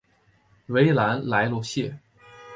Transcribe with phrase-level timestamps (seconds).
[0.65, 1.95] 维兰莱罗谢。